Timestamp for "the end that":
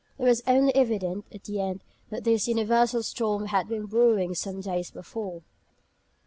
1.43-2.23